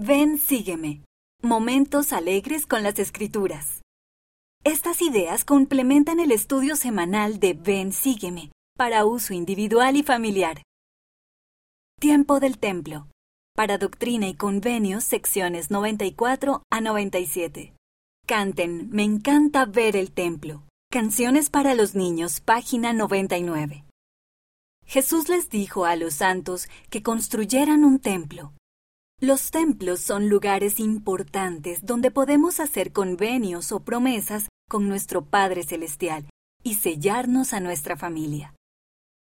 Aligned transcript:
Ven, 0.00 0.38
sígueme. 0.38 1.02
Momentos 1.42 2.12
alegres 2.12 2.66
con 2.66 2.84
las 2.84 3.00
escrituras. 3.00 3.82
Estas 4.62 5.02
ideas 5.02 5.44
complementan 5.44 6.20
el 6.20 6.30
estudio 6.30 6.76
semanal 6.76 7.40
de 7.40 7.54
Ven, 7.54 7.90
sígueme, 7.90 8.52
para 8.76 9.04
uso 9.04 9.34
individual 9.34 9.96
y 9.96 10.04
familiar. 10.04 10.62
Tiempo 11.98 12.38
del 12.38 12.60
Templo. 12.60 13.08
Para 13.56 13.76
Doctrina 13.76 14.28
y 14.28 14.34
Convenios, 14.34 15.02
secciones 15.02 15.72
94 15.72 16.62
a 16.70 16.80
97. 16.80 17.74
Canten, 18.24 18.90
me 18.90 19.02
encanta 19.02 19.64
ver 19.64 19.96
el 19.96 20.12
templo. 20.12 20.62
Canciones 20.92 21.50
para 21.50 21.74
los 21.74 21.96
niños, 21.96 22.40
página 22.40 22.92
99. 22.92 23.84
Jesús 24.86 25.28
les 25.28 25.50
dijo 25.50 25.86
a 25.86 25.96
los 25.96 26.14
santos 26.14 26.68
que 26.88 27.02
construyeran 27.02 27.82
un 27.82 27.98
templo. 27.98 28.52
Los 29.20 29.50
templos 29.50 29.98
son 29.98 30.28
lugares 30.28 30.78
importantes 30.78 31.84
donde 31.84 32.12
podemos 32.12 32.60
hacer 32.60 32.92
convenios 32.92 33.72
o 33.72 33.80
promesas 33.80 34.46
con 34.70 34.88
nuestro 34.88 35.24
Padre 35.24 35.64
Celestial 35.64 36.30
y 36.62 36.74
sellarnos 36.74 37.52
a 37.52 37.58
nuestra 37.58 37.96
familia. 37.96 38.54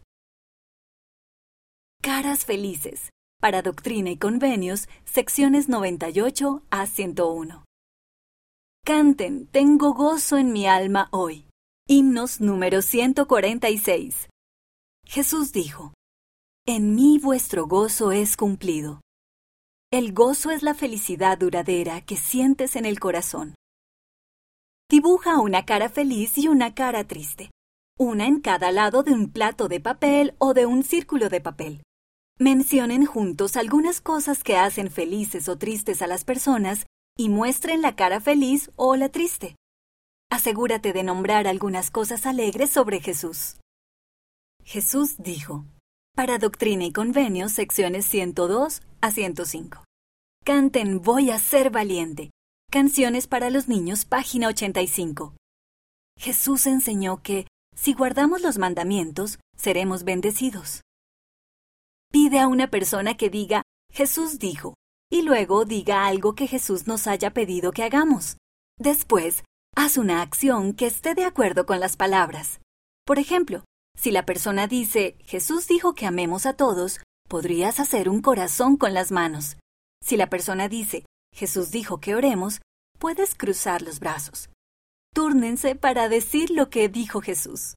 Caras 2.03 2.45
felices. 2.45 3.12
Para 3.43 3.61
Doctrina 3.61 4.09
y 4.09 4.15
Convenios, 4.15 4.87
secciones 5.03 5.67
98 5.67 6.63
a 6.69 6.87
101. 6.87 7.65
Canten, 8.85 9.47
tengo 9.47 9.93
gozo 9.93 10.37
en 10.37 10.53
mi 10.53 10.65
alma 10.65 11.09
hoy. 11.11 11.49
Himnos 11.85 12.39
número 12.39 12.81
146. 12.81 14.29
Jesús 15.05 15.51
dijo, 15.51 15.93
En 16.65 16.95
mí 16.95 17.19
vuestro 17.21 17.67
gozo 17.67 18.13
es 18.13 18.37
cumplido. 18.37 19.01
El 19.91 20.13
gozo 20.13 20.49
es 20.49 20.63
la 20.63 20.73
felicidad 20.73 21.37
duradera 21.37 21.99
que 21.99 22.15
sientes 22.15 22.77
en 22.77 22.85
el 22.85 23.01
corazón. 23.01 23.55
Dibuja 24.89 25.41
una 25.41 25.65
cara 25.65 25.89
feliz 25.89 26.37
y 26.37 26.47
una 26.47 26.73
cara 26.73 27.03
triste, 27.03 27.51
una 27.99 28.25
en 28.25 28.39
cada 28.39 28.71
lado 28.71 29.03
de 29.03 29.11
un 29.11 29.33
plato 29.33 29.67
de 29.67 29.81
papel 29.81 30.33
o 30.37 30.53
de 30.53 30.65
un 30.65 30.83
círculo 30.83 31.27
de 31.27 31.41
papel. 31.41 31.83
Mencionen 32.39 33.05
juntos 33.05 33.57
algunas 33.57 34.01
cosas 34.01 34.43
que 34.43 34.57
hacen 34.57 34.89
felices 34.89 35.47
o 35.49 35.57
tristes 35.57 36.01
a 36.01 36.07
las 36.07 36.23
personas 36.23 36.85
y 37.17 37.29
muestren 37.29 37.81
la 37.81 37.95
cara 37.95 38.19
feliz 38.19 38.71
o 38.75 38.95
la 38.95 39.09
triste 39.09 39.55
asegúrate 40.33 40.93
de 40.93 41.03
nombrar 41.03 41.47
algunas 41.47 41.91
cosas 41.91 42.25
alegres 42.25 42.71
sobre 42.71 42.99
Jesús. 42.99 43.57
Jesús 44.63 45.17
dijo, 45.19 45.65
para 46.15 46.39
Doctrina 46.39 46.85
y 46.85 46.91
Convenios, 46.91 47.51
secciones 47.51 48.05
102 48.07 48.81
a 49.01 49.11
105. 49.11 49.83
Canten 50.43 51.01
Voy 51.01 51.29
a 51.29 51.37
ser 51.37 51.69
valiente. 51.69 52.31
Canciones 52.71 53.27
para 53.27 53.51
los 53.51 53.67
niños, 53.67 54.05
página 54.05 54.47
85. 54.47 55.35
Jesús 56.17 56.65
enseñó 56.65 57.21
que, 57.21 57.45
si 57.75 57.93
guardamos 57.93 58.41
los 58.41 58.57
mandamientos, 58.57 59.37
seremos 59.55 60.03
bendecidos. 60.03 60.81
Pide 62.13 62.39
a 62.39 62.47
una 62.47 62.69
persona 62.69 63.17
que 63.17 63.29
diga, 63.29 63.63
Jesús 63.91 64.39
dijo, 64.39 64.75
y 65.11 65.23
luego 65.23 65.65
diga 65.65 66.05
algo 66.05 66.33
que 66.33 66.47
Jesús 66.47 66.87
nos 66.87 67.07
haya 67.07 67.31
pedido 67.31 67.73
que 67.73 67.83
hagamos. 67.83 68.37
Después, 68.79 69.43
Haz 69.75 69.97
una 69.97 70.21
acción 70.21 70.73
que 70.73 70.85
esté 70.85 71.15
de 71.15 71.25
acuerdo 71.25 71.65
con 71.65 71.79
las 71.79 71.97
palabras. 71.97 72.59
Por 73.05 73.17
ejemplo, 73.17 73.63
si 73.97 74.11
la 74.11 74.23
persona 74.23 74.67
dice, 74.67 75.17
Jesús 75.25 75.67
dijo 75.67 75.95
que 75.95 76.05
amemos 76.05 76.45
a 76.45 76.53
todos, 76.53 76.99
podrías 77.27 77.79
hacer 77.79 78.07
un 78.07 78.21
corazón 78.21 78.77
con 78.77 78.93
las 78.93 79.11
manos. 79.11 79.57
Si 80.03 80.15
la 80.15 80.29
persona 80.29 80.69
dice, 80.69 81.05
Jesús 81.33 81.71
dijo 81.71 81.99
que 81.99 82.13
oremos, 82.13 82.61
puedes 82.99 83.33
cruzar 83.33 83.81
los 83.81 83.99
brazos. 83.99 84.49
Túrnense 85.13 85.75
para 85.75 86.07
decir 86.07 86.51
lo 86.51 86.69
que 86.69 86.87
dijo 86.87 87.21
Jesús. 87.21 87.73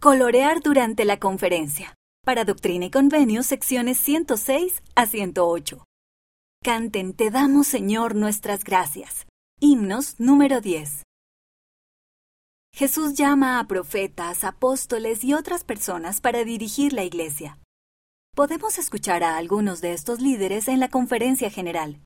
Colorear 0.00 0.60
durante 0.62 1.04
la 1.04 1.18
conferencia. 1.18 1.95
Para 2.26 2.44
Doctrina 2.44 2.86
y 2.86 2.90
Convenio, 2.90 3.44
secciones 3.44 3.98
106 3.98 4.82
a 4.96 5.06
108. 5.06 5.84
Canten, 6.60 7.14
te 7.14 7.30
damos 7.30 7.68
Señor 7.68 8.16
nuestras 8.16 8.64
gracias. 8.64 9.26
Himnos 9.60 10.18
número 10.18 10.60
10. 10.60 11.04
Jesús 12.74 13.14
llama 13.14 13.60
a 13.60 13.68
profetas, 13.68 14.42
apóstoles 14.42 15.22
y 15.22 15.34
otras 15.34 15.62
personas 15.62 16.20
para 16.20 16.42
dirigir 16.42 16.94
la 16.94 17.04
iglesia. 17.04 17.60
Podemos 18.34 18.76
escuchar 18.78 19.22
a 19.22 19.36
algunos 19.36 19.80
de 19.80 19.92
estos 19.92 20.20
líderes 20.20 20.66
en 20.66 20.80
la 20.80 20.88
conferencia 20.88 21.48
general. 21.48 22.02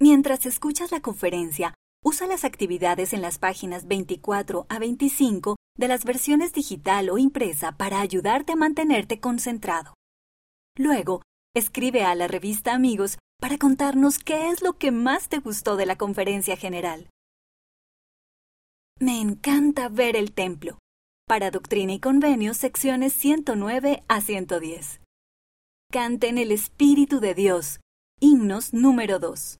Mientras 0.00 0.44
escuchas 0.44 0.90
la 0.90 1.02
conferencia, 1.02 1.74
usa 2.02 2.26
las 2.26 2.44
actividades 2.44 3.12
en 3.12 3.22
las 3.22 3.38
páginas 3.38 3.86
24 3.86 4.66
a 4.68 4.78
25 4.80 5.54
de 5.76 5.88
las 5.88 6.04
versiones 6.04 6.52
digital 6.52 7.10
o 7.10 7.18
impresa 7.18 7.72
para 7.72 8.00
ayudarte 8.00 8.52
a 8.52 8.56
mantenerte 8.56 9.20
concentrado. 9.20 9.94
Luego, 10.76 11.22
escribe 11.54 12.04
a 12.04 12.14
la 12.14 12.28
revista 12.28 12.74
Amigos 12.74 13.18
para 13.40 13.58
contarnos 13.58 14.18
qué 14.18 14.50
es 14.50 14.62
lo 14.62 14.78
que 14.78 14.90
más 14.90 15.28
te 15.28 15.38
gustó 15.38 15.76
de 15.76 15.86
la 15.86 15.96
conferencia 15.96 16.56
general. 16.56 17.08
Me 18.98 19.20
encanta 19.20 19.88
ver 19.88 20.14
el 20.14 20.32
templo. 20.32 20.78
Para 21.26 21.50
Doctrina 21.50 21.94
y 21.94 22.00
Convenios, 22.00 22.58
secciones 22.58 23.14
109 23.14 24.04
a 24.08 24.20
110. 24.20 25.00
Canten 25.90 26.38
el 26.38 26.52
Espíritu 26.52 27.18
de 27.20 27.34
Dios. 27.34 27.80
Himnos 28.20 28.74
número 28.74 29.18
2. 29.18 29.56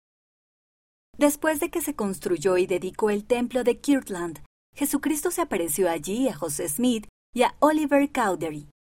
Después 1.17 1.61
de 1.61 1.71
que 1.71 1.81
se 1.81 1.95
construyó 1.95 2.59
y 2.59 2.67
dedicó 2.67 3.09
el 3.09 3.25
templo 3.25 3.65
de 3.65 3.79
Kirtland, 3.79 4.41
Jesucristo 4.81 5.31
se 5.31 5.43
apareció 5.43 5.91
allí 5.91 6.27
a 6.29 6.35
José 6.35 6.67
Smith 6.67 7.07
y 7.35 7.43
a 7.43 7.55
Oliver 7.59 8.11
Cowdery. 8.11 8.71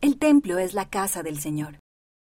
El 0.00 0.18
templo 0.18 0.58
es 0.58 0.74
la 0.74 0.90
casa 0.90 1.22
del 1.22 1.38
Señor. 1.38 1.78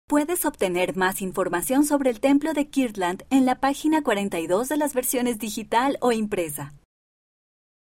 Puedes 0.07 0.45
obtener 0.45 0.95
más 0.95 1.23
información 1.23 1.87
sobre 1.87 2.11
el 2.11 2.21
templo 2.21 2.53
de 2.53 2.69
Kirtland 2.69 3.25
en 3.31 3.47
la 3.47 3.61
página 3.61 4.03
42 4.03 4.69
de 4.69 4.77
las 4.77 4.93
versiones 4.93 5.39
digital 5.39 5.97
o 6.03 6.13
impresa. 6.13 6.75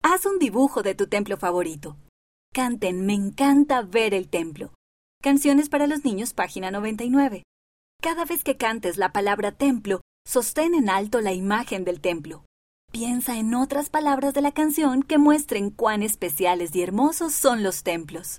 Haz 0.03 0.27
un 0.27 0.37
dibujo 0.37 0.83
de 0.83 0.93
tu 0.93 1.07
templo 1.07 1.35
favorito. 1.35 1.97
Canten 2.53 3.07
Me 3.07 3.15
encanta 3.15 3.81
ver 3.81 4.13
el 4.13 4.29
templo. 4.29 4.75
Canciones 5.23 5.69
para 5.69 5.87
los 5.87 6.05
niños, 6.05 6.35
página 6.35 6.69
99. 6.69 7.41
Cada 7.99 8.25
vez 8.25 8.43
que 8.43 8.57
cantes 8.57 8.97
la 8.97 9.11
palabra 9.11 9.53
templo, 9.53 10.01
sostén 10.23 10.75
en 10.75 10.87
alto 10.87 11.19
la 11.19 11.33
imagen 11.33 11.83
del 11.83 11.99
templo. 11.99 12.45
Piensa 12.91 13.37
en 13.37 13.53
otras 13.53 13.91
palabras 13.91 14.33
de 14.33 14.41
la 14.41 14.51
canción 14.51 15.03
que 15.03 15.19
muestren 15.19 15.69
cuán 15.69 16.01
especiales 16.01 16.75
y 16.75 16.81
hermosos 16.81 17.33
son 17.33 17.61
los 17.61 17.83
templos. 17.83 18.37